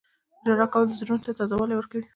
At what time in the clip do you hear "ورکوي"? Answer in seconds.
1.77-2.03